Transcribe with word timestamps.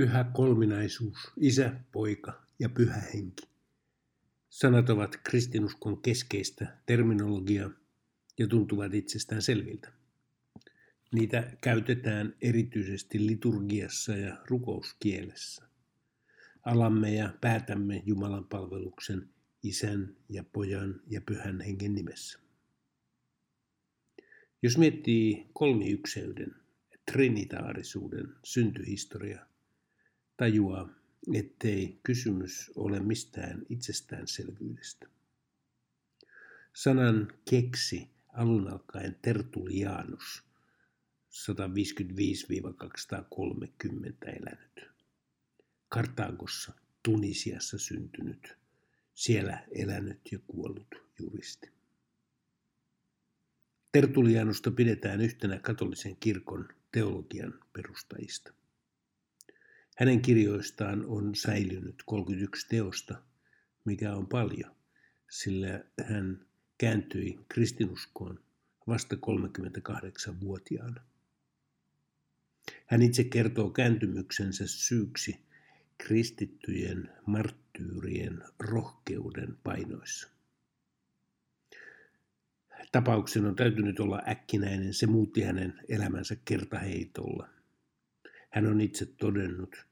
Pyhä 0.00 0.24
kolminaisuus, 0.32 1.32
isä, 1.36 1.72
poika 1.92 2.46
ja 2.58 2.68
pyhä 2.68 3.00
henki. 3.14 3.48
Sanat 4.48 4.90
ovat 4.90 5.16
kristinuskon 5.24 6.02
keskeistä 6.02 6.76
terminologiaa 6.86 7.70
ja 8.38 8.46
tuntuvat 8.46 8.94
itsestään 8.94 9.42
selviltä. 9.42 9.92
Niitä 11.12 11.56
käytetään 11.62 12.34
erityisesti 12.42 13.26
liturgiassa 13.26 14.16
ja 14.16 14.36
rukouskielessä. 14.48 15.64
Alamme 16.62 17.14
ja 17.14 17.34
päätämme 17.40 18.02
Jumalan 18.06 18.44
palveluksen 18.44 19.28
isän 19.62 20.16
ja 20.28 20.44
pojan 20.44 21.00
ja 21.06 21.20
pyhän 21.20 21.60
hengen 21.60 21.94
nimessä. 21.94 22.38
Jos 24.62 24.78
miettii 24.78 25.46
kolmiykseyden, 25.52 26.54
trinitaarisuuden 27.12 28.28
syntyhistoria, 28.44 29.50
tajuaa, 30.40 30.88
ettei 31.34 32.00
kysymys 32.02 32.72
ole 32.76 33.00
mistään 33.00 33.62
itsestäänselvyydestä. 33.68 35.06
Sanan 36.72 37.32
keksi 37.50 38.10
alun 38.28 38.68
alkaen 38.68 39.18
Tertulianus 39.22 40.42
155-230 41.30 41.34
elänyt. 44.28 44.90
Kartaagossa, 45.88 46.72
Tunisiassa 47.02 47.78
syntynyt, 47.78 48.56
siellä 49.14 49.66
elänyt 49.74 50.20
ja 50.32 50.38
kuollut 50.46 50.94
juristi. 51.18 51.70
Tertulianusta 53.92 54.70
pidetään 54.70 55.20
yhtenä 55.20 55.58
katolisen 55.58 56.16
kirkon 56.16 56.68
teologian 56.92 57.60
perustajista. 57.72 58.59
Hänen 60.00 60.22
kirjoistaan 60.22 61.04
on 61.06 61.34
säilynyt 61.34 62.02
31 62.06 62.68
teosta, 62.68 63.22
mikä 63.84 64.14
on 64.14 64.26
paljon, 64.26 64.76
sillä 65.30 65.84
hän 66.04 66.46
kääntyi 66.78 67.38
kristinuskoon 67.48 68.40
vasta 68.86 69.16
38-vuotiaana. 69.16 71.02
Hän 72.86 73.02
itse 73.02 73.24
kertoo 73.24 73.70
kääntymyksensä 73.70 74.66
syyksi 74.66 75.40
kristittyjen 75.98 77.10
marttyyrien 77.26 78.42
rohkeuden 78.58 79.58
painoissa. 79.64 80.28
Tapauksen 82.92 83.46
on 83.46 83.56
täytynyt 83.56 84.00
olla 84.00 84.22
äkkinäinen, 84.28 84.94
se 84.94 85.06
muutti 85.06 85.42
hänen 85.42 85.80
elämänsä 85.88 86.36
kertaheitolla. 86.44 87.48
Hän 88.50 88.66
on 88.66 88.80
itse 88.80 89.06
todennut, 89.06 89.89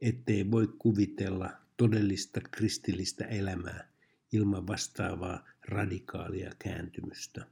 ettei 0.00 0.50
voi 0.50 0.68
kuvitella 0.78 1.50
todellista 1.76 2.40
kristillistä 2.50 3.24
elämää 3.24 3.92
ilman 4.32 4.66
vastaavaa 4.66 5.48
radikaalia 5.68 6.52
kääntymystä. 6.58 7.46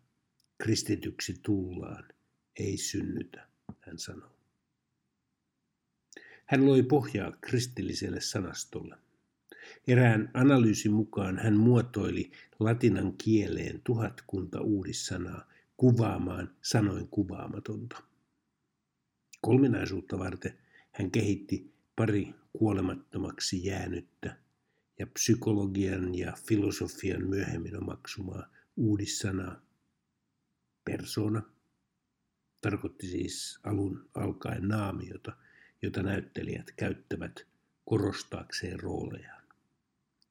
Kristityksi 0.58 1.34
tullaan, 1.42 2.04
ei 2.58 2.76
synnytä, 2.76 3.48
hän 3.80 3.98
sanoo. 3.98 4.34
Hän 6.46 6.66
loi 6.66 6.82
pohjaa 6.82 7.32
kristilliselle 7.40 8.20
sanastolle. 8.20 8.96
Erään 9.86 10.30
analyysin 10.34 10.92
mukaan 10.92 11.38
hän 11.38 11.56
muotoili 11.56 12.30
latinan 12.60 13.16
kieleen 13.16 13.80
tuhatkunta 13.84 14.60
uudissanaa 14.60 15.48
kuvaamaan 15.76 16.56
sanoin 16.62 17.08
kuvaamatonta. 17.08 18.02
Kolminaisuutta 19.40 20.18
varten 20.18 20.58
hän 20.92 21.10
kehitti 21.10 21.73
pari 21.96 22.34
kuolemattomaksi 22.52 23.66
jäänyttä 23.66 24.36
ja 24.98 25.06
psykologian 25.06 26.14
ja 26.14 26.32
filosofian 26.48 27.24
myöhemmin 27.26 27.76
omaksumaa 27.76 28.46
uudissanaa. 28.76 29.60
Persona 30.84 31.42
tarkoitti 32.60 33.06
siis 33.06 33.60
alun 33.64 34.08
alkaen 34.14 34.68
naamiota, 34.68 35.36
jota 35.82 36.02
näyttelijät 36.02 36.72
käyttävät 36.76 37.46
korostaakseen 37.84 38.80
roolejaan. 38.80 39.44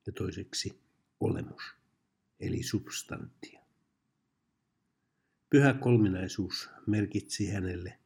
Ja 0.06 0.12
toiseksi 0.12 0.80
olemus, 1.20 1.62
eli 2.40 2.64
substantia. 2.64 3.60
Pyhä 5.50 5.74
kolminaisuus 5.74 6.70
merkitsi 6.88 7.50
hänelle 7.50 8.00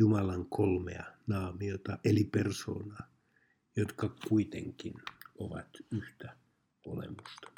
Jumalan 0.00 0.46
kolmea 0.46 1.04
naamiota, 1.26 1.98
eli 2.04 2.24
persoonaa, 2.24 3.06
jotka 3.76 4.08
kuitenkin 4.28 4.94
ovat 5.38 5.68
yhtä 5.90 6.36
olemusta. 6.86 7.50